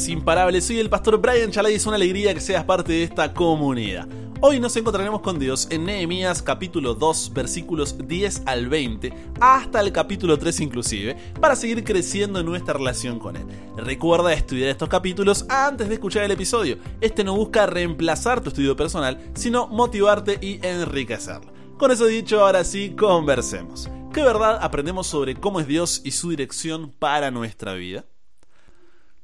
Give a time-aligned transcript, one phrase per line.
[0.00, 0.60] Podcast Imparable.
[0.62, 4.08] Soy el pastor Brian Chalai y es una alegría que seas parte de esta comunidad.
[4.40, 9.92] Hoy nos encontraremos con Dios en Nehemías capítulo 2 versículos 10 al 20 hasta el
[9.92, 13.44] capítulo 3 inclusive para seguir creciendo en nuestra relación con Él.
[13.76, 16.78] Recuerda estudiar estos capítulos antes de escuchar el episodio.
[17.02, 21.52] Este no busca reemplazar tu estudio personal, sino motivarte y enriquecerlo.
[21.76, 23.90] Con eso dicho, ahora sí, conversemos.
[24.14, 28.06] ¿Qué verdad aprendemos sobre cómo es Dios y su dirección para nuestra vida?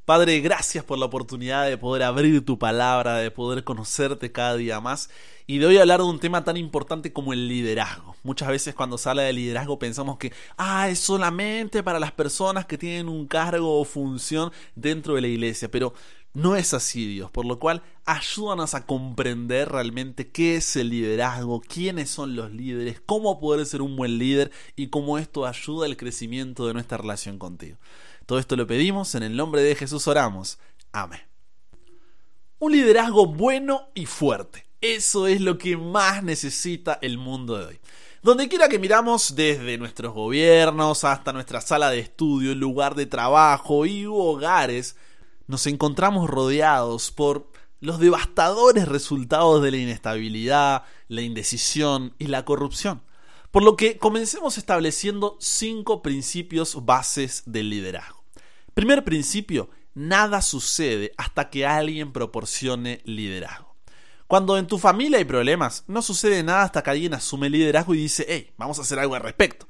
[0.07, 4.81] Padre, gracias por la oportunidad de poder abrir tu palabra, de poder conocerte cada día
[4.81, 5.11] más
[5.49, 8.15] y de hoy hablar de un tema tan importante como el liderazgo.
[8.23, 12.67] Muchas veces cuando se habla de liderazgo pensamos que ah, es solamente para las personas
[12.67, 15.93] que tienen un cargo o función dentro de la iglesia, pero
[16.35, 21.61] no es así, Dios, por lo cual ayúdanos a comprender realmente qué es el liderazgo,
[21.63, 25.97] quiénes son los líderes, cómo poder ser un buen líder y cómo esto ayuda al
[25.97, 27.79] crecimiento de nuestra relación contigo.
[28.27, 30.59] Todo esto lo pedimos, en el nombre de Jesús oramos.
[30.93, 31.21] Amén.
[32.59, 34.67] Un liderazgo bueno y fuerte.
[34.81, 37.81] Eso es lo que más necesita el mundo de hoy.
[38.23, 43.87] Donde quiera que miramos, desde nuestros gobiernos hasta nuestra sala de estudio, lugar de trabajo
[43.87, 44.97] y hogares,
[45.47, 47.49] nos encontramos rodeados por
[47.81, 53.03] los devastadores resultados de la inestabilidad, la indecisión y la corrupción.
[53.53, 58.16] Por lo que comencemos estableciendo cinco principios bases del liderazgo.
[58.77, 63.75] Primer principio, nada sucede hasta que alguien proporcione liderazgo.
[64.27, 68.03] Cuando en tu familia hay problemas, no sucede nada hasta que alguien asume liderazgo y
[68.03, 69.67] dice, hey, vamos a hacer algo al respecto.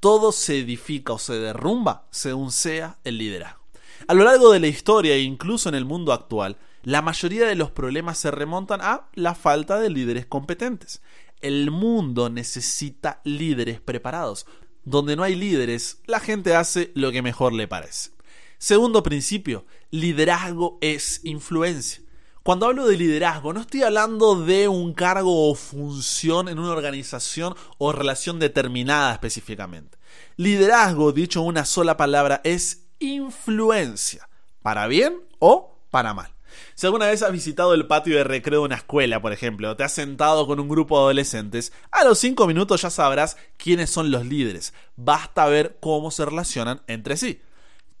[0.00, 3.60] Todo se edifica o se derrumba según sea el liderazgo.
[4.08, 7.56] A lo largo de la historia e incluso en el mundo actual, la mayoría de
[7.56, 11.02] los problemas se remontan a la falta de líderes competentes.
[11.42, 14.46] El mundo necesita líderes preparados.
[14.82, 18.15] Donde no hay líderes, la gente hace lo que mejor le parece.
[18.58, 22.02] Segundo principio, liderazgo es influencia.
[22.42, 27.54] Cuando hablo de liderazgo, no estoy hablando de un cargo o función en una organización
[27.76, 29.98] o relación determinada específicamente.
[30.36, 34.28] Liderazgo, dicho en una sola palabra, es influencia,
[34.62, 36.32] para bien o para mal.
[36.74, 39.76] Si alguna vez has visitado el patio de recreo de una escuela, por ejemplo, o
[39.76, 43.90] te has sentado con un grupo de adolescentes, a los 5 minutos ya sabrás quiénes
[43.90, 44.72] son los líderes.
[44.96, 47.40] Basta ver cómo se relacionan entre sí.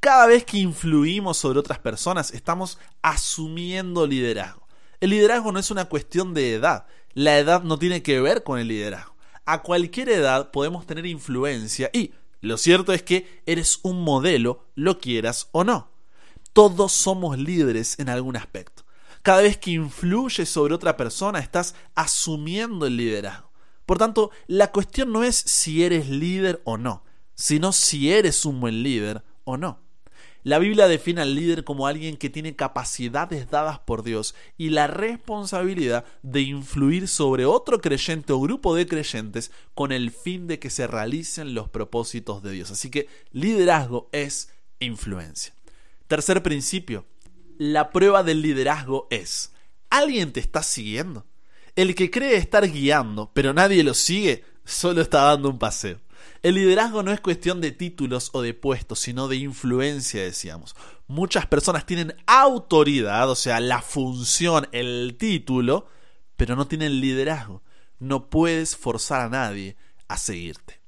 [0.00, 4.66] Cada vez que influimos sobre otras personas, estamos asumiendo liderazgo.
[5.00, 6.86] El liderazgo no es una cuestión de edad.
[7.12, 9.16] La edad no tiene que ver con el liderazgo.
[9.44, 14.98] A cualquier edad podemos tener influencia y lo cierto es que eres un modelo, lo
[14.98, 15.90] quieras o no.
[16.52, 18.84] Todos somos líderes en algún aspecto.
[19.22, 23.50] Cada vez que influyes sobre otra persona, estás asumiendo el liderazgo.
[23.84, 27.04] Por tanto, la cuestión no es si eres líder o no,
[27.34, 29.85] sino si eres un buen líder o no.
[30.46, 34.86] La Biblia define al líder como alguien que tiene capacidades dadas por Dios y la
[34.86, 40.70] responsabilidad de influir sobre otro creyente o grupo de creyentes con el fin de que
[40.70, 42.70] se realicen los propósitos de Dios.
[42.70, 45.52] Así que liderazgo es influencia.
[46.06, 47.06] Tercer principio,
[47.58, 49.52] la prueba del liderazgo es,
[49.90, 51.26] ¿alguien te está siguiendo?
[51.74, 55.98] El que cree estar guiando, pero nadie lo sigue, solo está dando un paseo.
[56.42, 60.76] El liderazgo no es cuestión de títulos o de puestos, sino de influencia, decíamos.
[61.06, 65.86] Muchas personas tienen autoridad, o sea, la función, el título,
[66.36, 67.62] pero no tienen liderazgo.
[67.98, 69.76] No puedes forzar a nadie
[70.08, 70.80] a seguirte.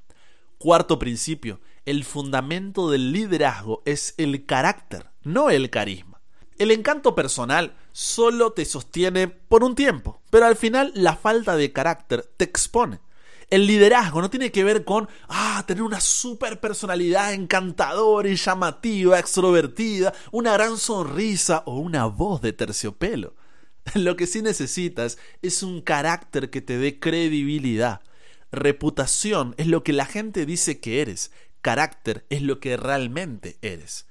[0.58, 6.20] Cuarto principio, el fundamento del liderazgo es el carácter, no el carisma.
[6.58, 11.72] El encanto personal solo te sostiene por un tiempo, pero al final la falta de
[11.72, 13.00] carácter te expone.
[13.50, 19.18] El liderazgo no tiene que ver con ah, tener una super personalidad encantadora y llamativa,
[19.18, 23.34] extrovertida, una gran sonrisa o una voz de terciopelo.
[23.94, 28.02] Lo que sí necesitas es un carácter que te dé credibilidad.
[28.52, 31.32] Reputación es lo que la gente dice que eres.
[31.60, 34.07] Carácter es lo que realmente eres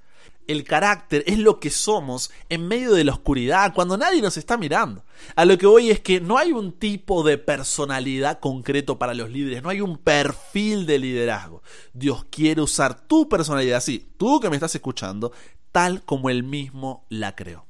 [0.48, 4.58] el carácter es lo que somos en medio de la oscuridad, cuando nadie nos está
[4.58, 5.04] mirando.
[5.36, 9.30] A lo que voy es que no hay un tipo de personalidad concreto para los
[9.30, 11.62] líderes, no hay un perfil de liderazgo.
[11.94, 15.32] Dios quiere usar tu personalidad, sí, tú que me estás escuchando,
[15.72, 17.66] tal como Él mismo la creó.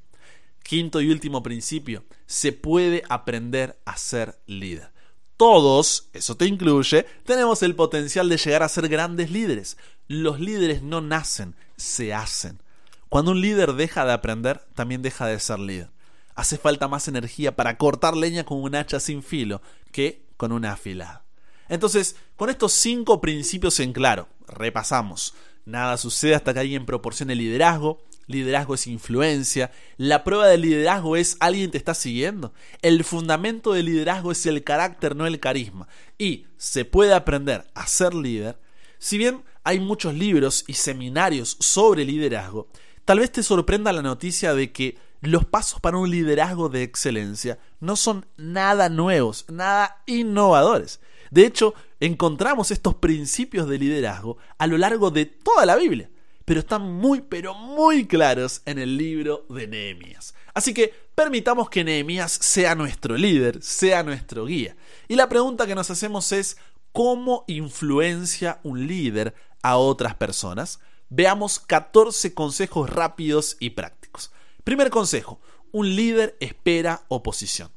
[0.62, 4.92] Quinto y último principio, se puede aprender a ser líder.
[5.36, 9.78] Todos, eso te incluye, tenemos el potencial de llegar a ser grandes líderes.
[10.08, 12.60] Los líderes no nacen, se hacen.
[13.08, 15.90] Cuando un líder deja de aprender, también deja de ser líder.
[16.34, 19.62] Hace falta más energía para cortar leña con un hacha sin filo
[19.92, 21.24] que con una afilada.
[21.68, 25.34] Entonces, con estos cinco principios en claro, repasamos.
[25.64, 31.36] Nada sucede hasta que alguien proporcione liderazgo, liderazgo es influencia, la prueba del liderazgo es
[31.40, 32.52] alguien te está siguiendo,
[32.82, 37.86] el fundamento del liderazgo es el carácter, no el carisma, y se puede aprender a
[37.86, 38.58] ser líder,
[38.98, 42.68] si bien hay muchos libros y seminarios sobre liderazgo,
[43.08, 47.58] tal vez te sorprenda la noticia de que los pasos para un liderazgo de excelencia
[47.80, 51.00] no son nada nuevos, nada innovadores.
[51.30, 56.10] De hecho, encontramos estos principios de liderazgo a lo largo de toda la Biblia,
[56.44, 60.34] pero están muy, pero muy claros en el libro de Nehemías.
[60.52, 64.76] Así que permitamos que Nehemías sea nuestro líder, sea nuestro guía.
[65.08, 66.58] Y la pregunta que nos hacemos es,
[66.92, 70.78] ¿cómo influencia un líder a otras personas?
[71.10, 74.30] Veamos 14 consejos rápidos y prácticos.
[74.64, 75.40] Primer consejo,
[75.72, 77.70] un líder espera oposición.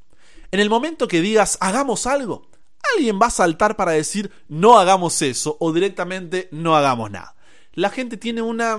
[0.51, 2.49] En el momento que digas hagamos algo,
[2.95, 7.35] alguien va a saltar para decir no hagamos eso o directamente no hagamos nada.
[7.73, 8.77] La gente tiene una,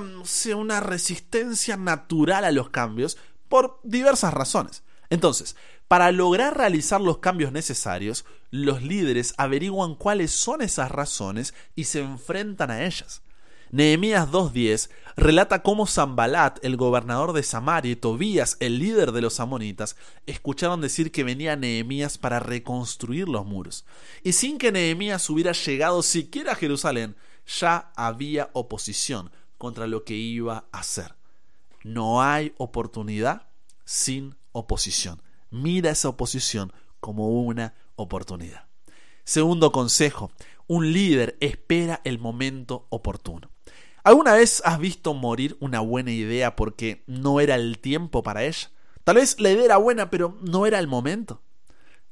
[0.54, 3.16] una resistencia natural a los cambios
[3.48, 4.82] por diversas razones.
[5.08, 5.56] Entonces,
[5.88, 12.00] para lograr realizar los cambios necesarios, los líderes averiguan cuáles son esas razones y se
[12.00, 13.22] enfrentan a ellas.
[13.72, 19.40] Nehemías 2.10 relata cómo Zambalat, el gobernador de Samaria, y Tobías, el líder de los
[19.40, 19.96] amonitas,
[20.26, 23.86] escucharon decir que venía Nehemías para reconstruir los muros.
[24.22, 27.16] Y sin que Nehemías hubiera llegado siquiera a Jerusalén,
[27.46, 31.14] ya había oposición contra lo que iba a hacer.
[31.82, 33.48] No hay oportunidad
[33.86, 35.22] sin oposición.
[35.50, 38.66] Mira esa oposición como una oportunidad.
[39.24, 40.30] Segundo consejo,
[40.66, 43.51] un líder espera el momento oportuno.
[44.04, 48.70] ¿Alguna vez has visto morir una buena idea porque no era el tiempo para ella?
[49.04, 51.42] Tal vez la idea era buena, pero no era el momento.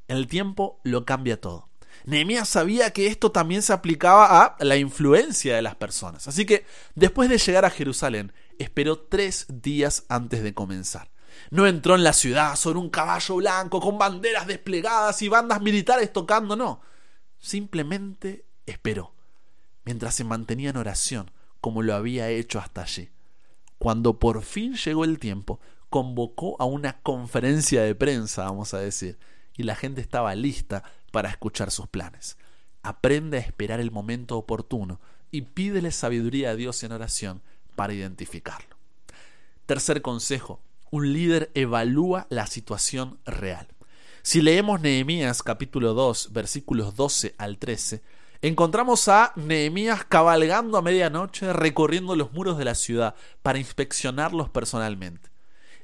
[0.06, 1.68] El tiempo lo cambia todo.
[2.04, 6.28] Nehemías sabía que esto también se aplicaba a la influencia de las personas.
[6.28, 6.64] Así que,
[6.94, 11.10] después de llegar a Jerusalén, esperó tres días antes de comenzar.
[11.50, 16.12] No entró en la ciudad sobre un caballo blanco con banderas desplegadas y bandas militares
[16.12, 16.80] tocando, no.
[17.38, 19.14] Simplemente esperó,
[19.84, 21.30] mientras se mantenía en oración,
[21.60, 23.10] como lo había hecho hasta allí.
[23.78, 29.18] Cuando por fin llegó el tiempo, convocó a una conferencia de prensa, vamos a decir,
[29.56, 32.38] y la gente estaba lista para escuchar sus planes.
[32.82, 37.42] Aprende a esperar el momento oportuno y pídele sabiduría a Dios en oración
[37.76, 38.76] para identificarlo.
[39.66, 40.60] Tercer consejo,
[40.90, 43.68] un líder evalúa la situación real.
[44.22, 48.02] Si leemos Nehemías capítulo 2 versículos 12 al 13,
[48.42, 55.30] encontramos a Nehemías cabalgando a medianoche recorriendo los muros de la ciudad para inspeccionarlos personalmente.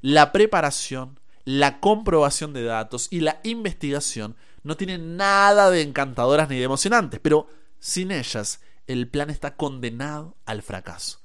[0.00, 6.56] La preparación, la comprobación de datos y la investigación no tienen nada de encantadoras ni
[6.56, 7.48] de emocionantes, pero
[7.78, 11.20] sin ellas el plan está condenado al fracaso.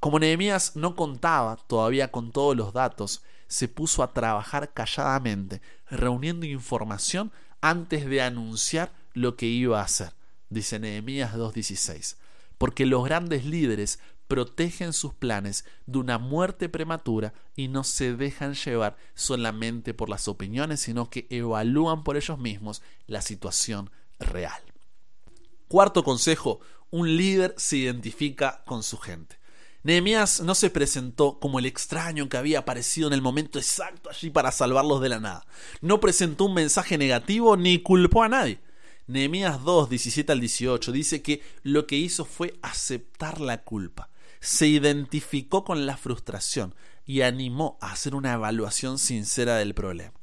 [0.00, 6.44] Como Nehemías no contaba todavía con todos los datos, se puso a trabajar calladamente, reuniendo
[6.44, 7.32] información
[7.62, 10.12] antes de anunciar lo que iba a hacer
[10.54, 12.16] dice Nehemías 2.16,
[12.58, 13.98] porque los grandes líderes
[14.28, 20.28] protegen sus planes de una muerte prematura y no se dejan llevar solamente por las
[20.28, 24.62] opiniones, sino que evalúan por ellos mismos la situación real.
[25.68, 26.60] Cuarto consejo,
[26.90, 29.38] un líder se identifica con su gente.
[29.82, 34.30] Nehemías no se presentó como el extraño que había aparecido en el momento exacto allí
[34.30, 35.46] para salvarlos de la nada.
[35.82, 38.60] No presentó un mensaje negativo ni culpó a nadie.
[39.06, 44.08] Nehemías 2, 17 al 18 dice que lo que hizo fue aceptar la culpa,
[44.40, 50.14] se identificó con la frustración y animó a hacer una evaluación sincera del problema.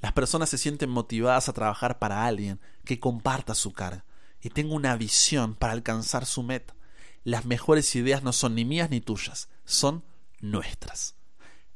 [0.00, 4.04] Las personas se sienten motivadas a trabajar para alguien que comparta su carga
[4.42, 6.74] y tenga una visión para alcanzar su meta.
[7.22, 10.04] Las mejores ideas no son ni mías ni tuyas, son
[10.40, 11.14] nuestras.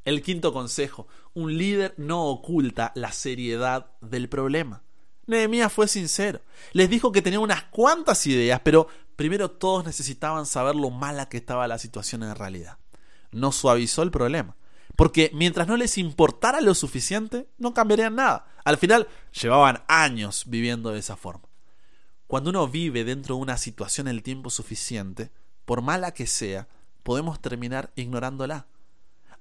[0.04, 4.82] El quinto consejo, un líder no oculta la seriedad del problema.
[5.28, 6.40] Nehemías fue sincero.
[6.72, 11.36] Les dijo que tenía unas cuantas ideas, pero primero todos necesitaban saber lo mala que
[11.36, 12.78] estaba la situación en realidad.
[13.30, 14.56] No suavizó el problema.
[14.96, 18.46] Porque mientras no les importara lo suficiente, no cambiarían nada.
[18.64, 19.06] Al final,
[19.40, 21.48] llevaban años viviendo de esa forma.
[22.26, 25.30] Cuando uno vive dentro de una situación el tiempo suficiente,
[25.64, 26.68] por mala que sea,
[27.02, 28.66] podemos terminar ignorándola.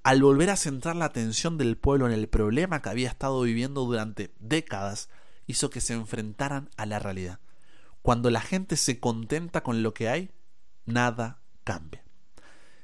[0.02, 3.84] Al volver a centrar la atención del pueblo en el problema que había estado viviendo
[3.84, 5.08] durante décadas,
[5.48, 7.40] hizo que se enfrentaran a la realidad.
[8.02, 10.30] Cuando la gente se contenta con lo que hay,
[10.86, 12.04] nada cambia.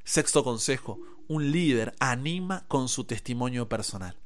[0.02, 4.18] Sexto consejo, un líder anima con su testimonio personal.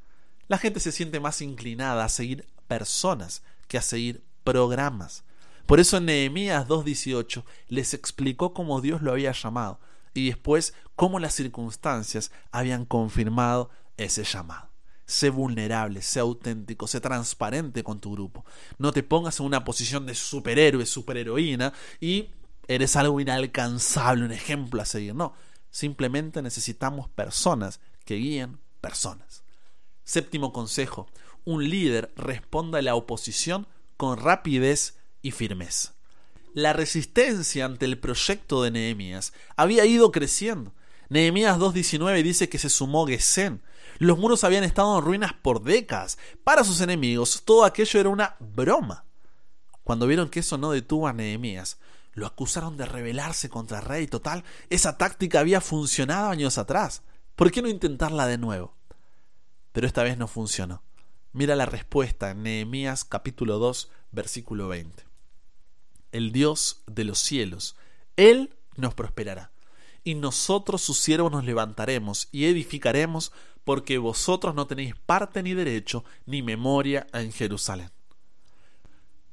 [0.49, 5.25] La gente se siente más inclinada a seguir personas que a seguir programas.
[5.67, 9.79] Por eso Nehemías 2.18 les explicó cómo Dios lo había llamado
[10.15, 14.68] y después cómo las circunstancias habían confirmado ese llamado.
[15.09, 18.45] Sé vulnerable, sé auténtico, sé transparente con tu grupo.
[18.77, 22.29] No te pongas en una posición de superhéroe, superheroína y
[22.67, 25.15] eres algo inalcanzable, un ejemplo a seguir.
[25.15, 25.33] No,
[25.71, 29.45] simplemente necesitamos personas que guíen personas.
[30.05, 31.09] Séptimo consejo,
[31.47, 35.95] un líder responda a la oposición con rapidez y firmeza.
[36.53, 40.75] La resistencia ante el proyecto de Nehemías había ido creciendo.
[41.09, 43.63] Nehemías 2.19 dice que se sumó Gesén.
[43.99, 46.19] Los muros habían estado en ruinas por décadas.
[46.45, 49.05] Para sus enemigos todo aquello era una broma.
[49.83, 51.79] Cuando vieron que eso no detuvo a Nehemías,
[52.13, 54.07] lo acusaron de rebelarse contra el rey.
[54.07, 57.03] Total, esa táctica había funcionado años atrás.
[57.35, 58.75] ¿Por qué no intentarla de nuevo?
[59.73, 60.83] Pero esta vez no funcionó.
[61.33, 65.05] Mira la respuesta en Nehemías capítulo 2, versículo 20.
[66.13, 67.77] El Dios de los cielos,
[68.17, 69.53] Él nos prosperará
[70.05, 73.31] y nosotros sus siervos nos levantaremos y edificaremos,
[73.69, 77.91] porque vosotros no tenéis parte ni derecho ni memoria en Jerusalén.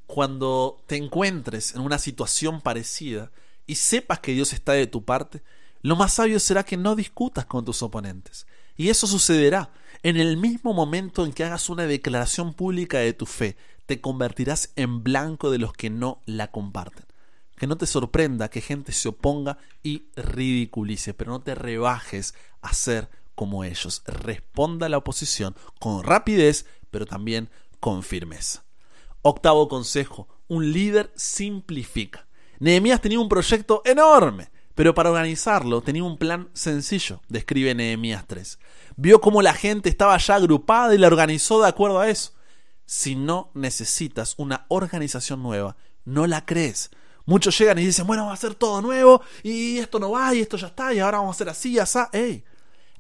[0.07, 3.31] Cuando te encuentres en una situación parecida
[3.65, 5.41] y sepas que Dios está de tu parte,
[5.83, 8.45] lo más sabio será que no discutas con tus oponentes.
[8.75, 9.71] Y eso sucederá
[10.03, 14.73] en el mismo momento en que hagas una declaración pública de tu fe, te convertirás
[14.75, 17.05] en blanco de los que no la comparten
[17.57, 22.73] que no te sorprenda que gente se oponga y ridiculice, pero no te rebajes a
[22.73, 24.01] ser como ellos.
[24.05, 27.49] Responda a la oposición con rapidez, pero también
[27.79, 28.63] con firmeza.
[29.21, 32.27] Octavo consejo, un líder simplifica.
[32.59, 38.59] Nehemías tenía un proyecto enorme, pero para organizarlo tenía un plan sencillo, describe Nehemías 3.
[38.97, 42.33] Vio cómo la gente estaba ya agrupada y la organizó de acuerdo a eso.
[42.85, 45.75] Si no necesitas una organización nueva,
[46.05, 46.91] no la crees.
[47.25, 50.41] Muchos llegan y dicen, bueno, vamos a hacer todo nuevo y esto no va y
[50.41, 51.99] esto ya está y ahora vamos a hacer así y así.
[52.13, 52.43] Ey,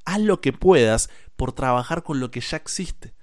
[0.05, 3.13] haz lo que puedas por trabajar con lo que ya existe.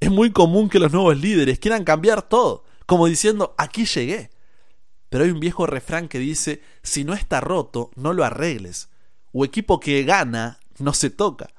[0.00, 4.30] Es muy común que los nuevos líderes quieran cambiar todo, como diciendo, aquí llegué.
[5.08, 8.88] Pero hay un viejo refrán que dice, si no está roto, no lo arregles.
[9.32, 11.50] O equipo que gana, no se toca.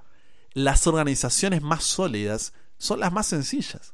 [0.54, 3.94] Las organizaciones más sólidas son las más sencillas.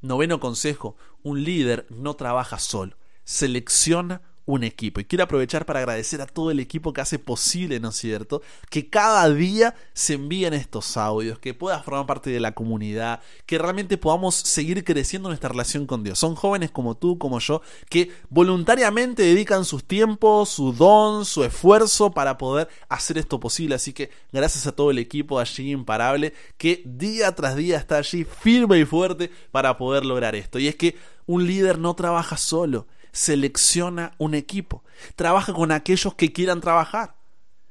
[0.00, 2.96] Noveno consejo, un líder no trabaja solo
[3.28, 4.98] selecciona un equipo.
[4.98, 8.40] Y quiero aprovechar para agradecer a todo el equipo que hace posible, ¿no es cierto?
[8.70, 13.58] Que cada día se envíen estos audios, que puedas formar parte de la comunidad, que
[13.58, 16.18] realmente podamos seguir creciendo nuestra relación con Dios.
[16.18, 22.10] Son jóvenes como tú, como yo, que voluntariamente dedican sus tiempos, su don, su esfuerzo
[22.10, 23.74] para poder hacer esto posible.
[23.74, 28.24] Así que gracias a todo el equipo allí imparable que día tras día está allí
[28.24, 30.58] firme y fuerte para poder lograr esto.
[30.58, 32.86] Y es que un líder no trabaja solo
[33.18, 34.84] selecciona un equipo,
[35.16, 37.16] trabaja con aquellos que quieran trabajar.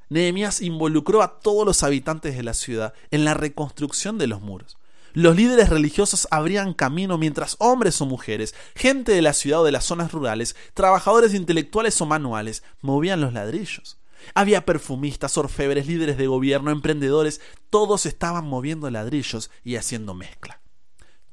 [0.09, 4.77] Nehemías involucró a todos los habitantes de la ciudad en la reconstrucción de los muros.
[5.13, 9.71] Los líderes religiosos abrían camino mientras hombres o mujeres, gente de la ciudad o de
[9.71, 13.97] las zonas rurales, trabajadores intelectuales o manuales, movían los ladrillos.
[14.35, 17.39] Había perfumistas, orfebres, líderes de gobierno, emprendedores,
[17.69, 20.59] todos estaban moviendo ladrillos y haciendo mezcla.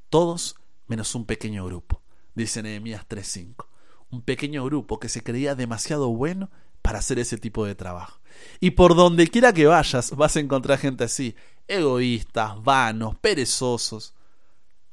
[0.09, 0.54] Todos
[0.87, 2.00] menos un pequeño grupo,
[2.35, 3.74] dice Nehemías 3.5
[4.14, 6.50] un pequeño grupo que se creía demasiado bueno
[6.83, 8.21] para hacer ese tipo de trabajo.
[8.61, 11.35] Y por donde quiera que vayas vas a encontrar gente así,
[11.66, 14.14] egoístas, vanos, perezosos.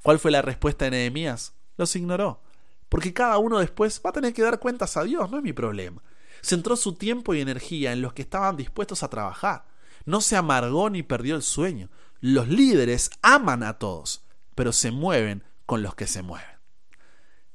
[0.02, 1.54] ¿Cuál fue la respuesta de Nehemías?
[1.78, 2.42] Los ignoró.
[2.90, 5.54] Porque cada uno después va a tener que dar cuentas a Dios, no es mi
[5.54, 6.02] problema.
[6.42, 9.66] Centró su tiempo y energía en los que estaban dispuestos a trabajar.
[10.06, 11.90] No se amargó ni perdió el sueño.
[12.20, 14.24] Los líderes aman a todos,
[14.56, 16.48] pero se mueven con los que se mueven.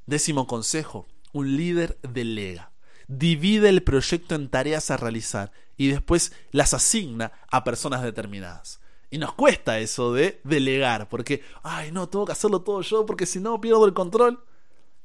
[0.06, 2.72] Décimo consejo, un líder delega.
[3.08, 8.80] Divide el proyecto en tareas a realizar y después las asigna a personas determinadas.
[9.10, 13.26] Y nos cuesta eso de delegar, porque, ay, no, tengo que hacerlo todo yo, porque
[13.26, 14.42] si no pierdo el control.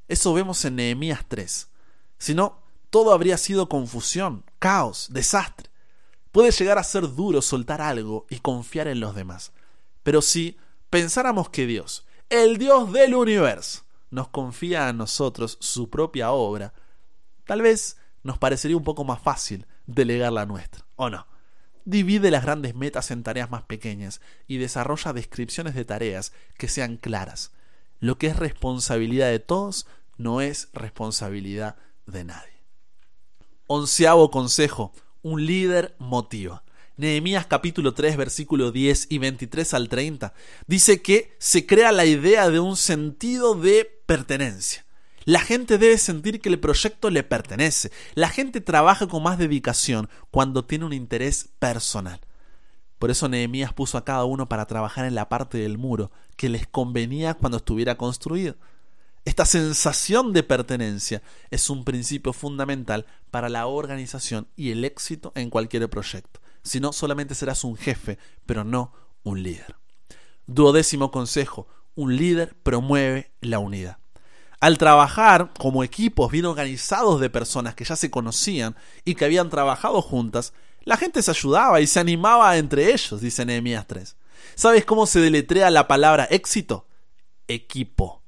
[0.07, 1.69] Eso vemos en Nehemías 3.
[2.17, 5.69] Si no, todo habría sido confusión, caos, desastre.
[6.31, 9.51] Puede llegar a ser duro soltar algo y confiar en los demás.
[10.03, 10.57] Pero si
[10.89, 16.73] pensáramos que Dios, el Dios del universo, nos confía a nosotros su propia obra,
[17.45, 21.27] tal vez nos parecería un poco más fácil delegar la nuestra, ¿o no?
[21.83, 26.97] Divide las grandes metas en tareas más pequeñas y desarrolla descripciones de tareas que sean
[26.97, 27.51] claras.
[27.99, 29.87] Lo que es responsabilidad de todos
[30.17, 32.61] no es responsabilidad de nadie.
[33.65, 36.63] Onceavo consejo, un líder motiva.
[36.97, 40.33] Nehemías capítulo 3 versículo 10 y 23 al 30
[40.67, 44.83] dice que se crea la idea de un sentido de pertenencia.
[45.23, 47.93] La gente debe sentir que el proyecto le pertenece.
[48.13, 52.19] La gente trabaja con más dedicación cuando tiene un interés personal.
[52.99, 56.49] Por eso Nehemías puso a cada uno para trabajar en la parte del muro que
[56.49, 58.57] les convenía cuando estuviera construido.
[59.23, 65.49] Esta sensación de pertenencia es un principio fundamental para la organización y el éxito en
[65.49, 66.41] cualquier proyecto.
[66.63, 68.91] Si no, solamente serás un jefe, pero no
[69.23, 69.77] un líder.
[70.47, 74.00] Duodécimo consejo, un líder promueve la unidad.
[74.61, 79.49] Al trabajar como equipos bien organizados de personas que ya se conocían y que habían
[79.49, 80.53] trabajado juntas,
[80.83, 84.15] la gente se ayudaba y se animaba entre ellos, dice Nehemías 3.
[84.53, 86.85] ¿Sabes cómo se deletrea la palabra éxito?
[87.47, 88.21] Equipo.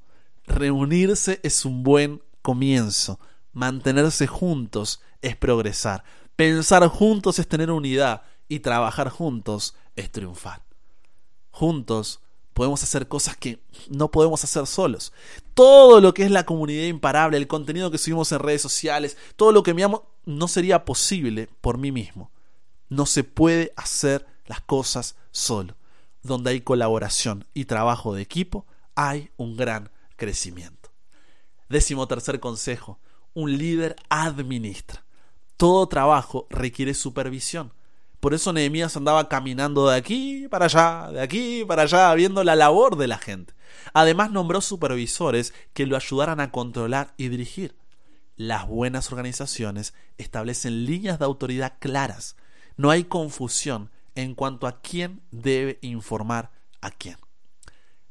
[0.47, 3.19] Reunirse es un buen comienzo.
[3.51, 6.03] Mantenerse juntos es progresar.
[6.35, 10.63] Pensar juntos es tener unidad y trabajar juntos es triunfar.
[11.51, 12.22] Juntos
[12.53, 15.11] podemos hacer cosas que no podemos hacer solos.
[15.53, 19.51] Todo lo que es la comunidad imparable, el contenido que subimos en redes sociales, todo
[19.51, 22.31] lo que amo, no sería posible por mí mismo.
[22.89, 25.75] No se puede hacer las cosas solo.
[26.21, 30.91] Donde hay colaboración y trabajo de equipo, hay un gran crecimiento.
[31.69, 32.99] Décimo tercer consejo,
[33.33, 35.03] un líder administra.
[35.57, 37.73] Todo trabajo requiere supervisión.
[38.23, 42.55] Por eso Nehemías andaba caminando de aquí para allá, de aquí para allá, viendo la
[42.55, 43.53] labor de la gente.
[43.91, 47.75] Además nombró supervisores que lo ayudaran a controlar y dirigir.
[48.37, 52.37] Las buenas organizaciones establecen líneas de autoridad claras.
[52.77, 56.49] No hay confusión en cuanto a quién debe informar
[56.79, 57.17] a quién.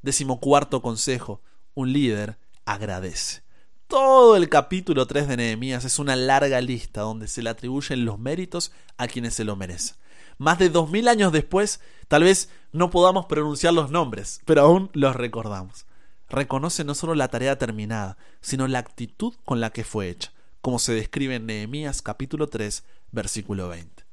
[0.02, 1.40] Decimocuarto consejo.
[1.72, 3.44] Un líder agradece.
[3.86, 8.18] Todo el capítulo 3 de Nehemías es una larga lista donde se le atribuyen los
[8.18, 10.01] méritos a quienes se lo merecen
[10.42, 14.90] más de dos mil años después, tal vez no podamos pronunciar los nombres, pero aún
[14.92, 15.86] los recordamos.
[16.28, 20.78] Reconoce no solo la tarea terminada, sino la actitud con la que fue hecha, como
[20.78, 24.04] se describe en Nehemías capítulo 3, versículo 20.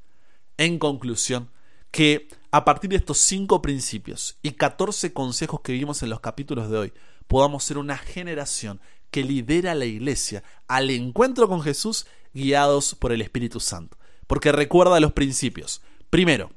[0.57, 1.50] En conclusión,
[1.91, 6.69] que a partir de estos cinco principios y 14 consejos que vimos en los capítulos
[6.69, 6.93] de hoy,
[7.27, 13.21] podamos ser una generación que lidera la iglesia al encuentro con Jesús guiados por el
[13.21, 13.97] Espíritu Santo.
[14.27, 15.82] Porque recuerda los principios.
[16.10, 16.52] Primero,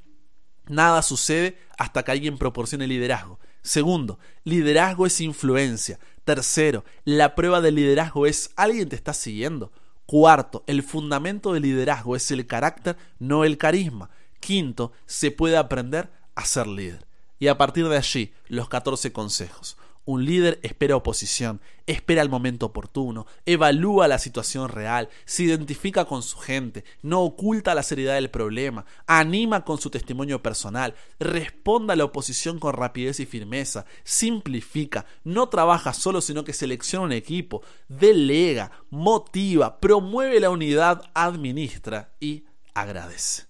[0.66, 3.38] nada sucede hasta que alguien proporcione liderazgo.
[3.62, 5.98] Segundo, liderazgo es influencia.
[6.24, 9.72] Tercero, la prueba del liderazgo es alguien te está siguiendo.
[10.06, 14.10] Cuarto, el fundamento del liderazgo es el carácter, no el carisma.
[14.40, 17.06] Quinto, se puede aprender a ser líder.
[17.38, 19.76] Y a partir de allí, los 14 consejos.
[20.04, 26.24] Un líder espera oposición, espera el momento oportuno, evalúa la situación real, se identifica con
[26.24, 31.96] su gente, no oculta la seriedad del problema, anima con su testimonio personal, responde a
[31.96, 37.62] la oposición con rapidez y firmeza, simplifica, no trabaja solo sino que selecciona un equipo,
[37.86, 43.46] delega, motiva, promueve la unidad, administra y agradece.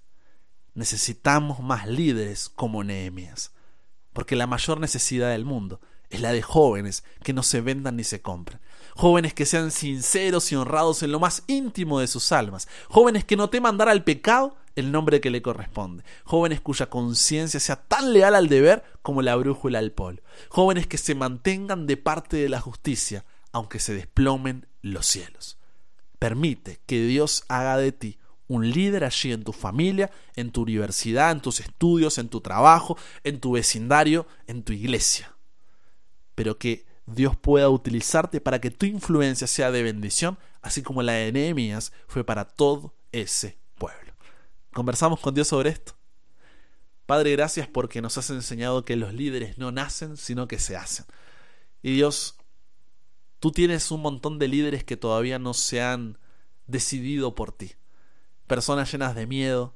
[0.74, 3.52] Necesitamos más líderes como Nehemías,
[4.12, 5.80] porque la mayor necesidad del mundo
[6.12, 8.60] es la de jóvenes que no se vendan ni se compren.
[8.94, 12.68] Jóvenes que sean sinceros y honrados en lo más íntimo de sus almas.
[12.88, 16.04] Jóvenes que no teman dar al pecado el nombre que le corresponde.
[16.24, 20.20] Jóvenes cuya conciencia sea tan leal al deber como la brújula al polo.
[20.50, 25.58] Jóvenes que se mantengan de parte de la justicia, aunque se desplomen los cielos.
[26.18, 31.32] Permite que Dios haga de ti un líder allí en tu familia, en tu universidad,
[31.32, 35.31] en tus estudios, en tu trabajo, en tu vecindario, en tu iglesia
[36.34, 41.12] pero que Dios pueda utilizarte para que tu influencia sea de bendición, así como la
[41.12, 44.14] de Nehemías fue para todo ese pueblo.
[44.72, 45.94] ¿Conversamos con Dios sobre esto?
[47.06, 51.04] Padre, gracias porque nos has enseñado que los líderes no nacen, sino que se hacen.
[51.82, 52.36] Y Dios,
[53.40, 56.18] tú tienes un montón de líderes que todavía no se han
[56.66, 57.72] decidido por ti.
[58.46, 59.74] Personas llenas de miedo,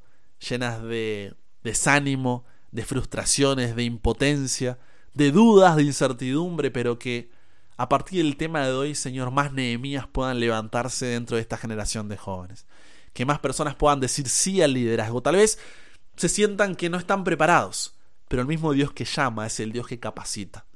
[0.49, 4.79] llenas de desánimo, de frustraciones, de impotencia,
[5.17, 7.31] de dudas, de incertidumbre, pero que
[7.79, 12.11] a partir del tema de hoy, Señor, más Nehemías puedan levantarse dentro de esta generación
[12.11, 12.67] de jóvenes.
[13.15, 15.23] Que más personas puedan decir sí al liderazgo.
[15.23, 15.59] Tal vez
[16.17, 17.95] se sientan que no están preparados,
[18.29, 20.67] pero el mismo Dios que llama es el Dios que capacita.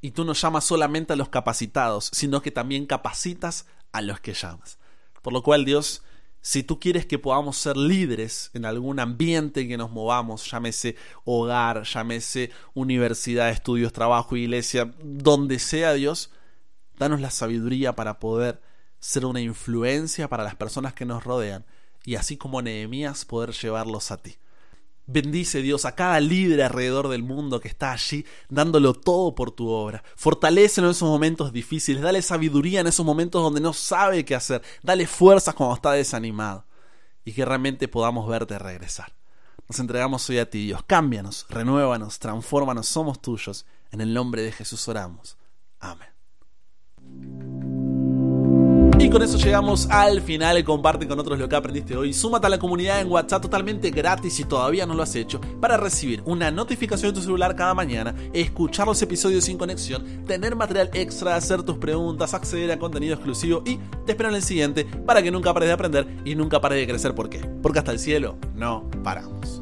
[0.00, 4.32] Y tú no llamas solamente a los capacitados, sino que también capacitas a los que
[4.32, 4.78] llamas.
[5.20, 6.02] Por lo cual, Dios,
[6.42, 10.96] si tú quieres que podamos ser líderes en algún ambiente en que nos movamos, llámese
[11.24, 16.30] hogar, llámese universidad, estudios, trabajo, iglesia, donde sea Dios,
[16.98, 18.60] danos la sabiduría para poder
[18.98, 21.64] ser una influencia para las personas que nos rodean
[22.04, 24.36] y así como Nehemías poder llevarlos a ti.
[25.06, 29.68] Bendice Dios a cada líder alrededor del mundo que está allí dándolo todo por tu
[29.68, 30.02] obra.
[30.16, 32.02] Fortalecelo en esos momentos difíciles.
[32.02, 34.62] Dale sabiduría en esos momentos donde no sabe qué hacer.
[34.82, 36.64] Dale fuerzas cuando está desanimado.
[37.24, 39.12] Y que realmente podamos verte regresar.
[39.68, 40.82] Nos entregamos hoy a ti, Dios.
[40.86, 42.86] Cámbianos, renuévanos, transfórmanos.
[42.86, 43.66] Somos tuyos.
[43.90, 45.36] En el nombre de Jesús oramos.
[45.78, 46.08] Amén.
[49.02, 50.62] Y con eso llegamos al final.
[50.62, 52.12] Comparte con otros lo que aprendiste hoy.
[52.12, 55.76] Súmate a la comunidad en WhatsApp totalmente gratis si todavía no lo has hecho para
[55.76, 60.88] recibir una notificación de tu celular cada mañana, escuchar los episodios sin conexión, tener material
[60.94, 65.20] extra, hacer tus preguntas, acceder a contenido exclusivo y te espero en el siguiente para
[65.20, 67.12] que nunca pares de aprender y nunca pares de crecer.
[67.12, 67.40] ¿Por qué?
[67.60, 69.61] Porque hasta el cielo no paramos.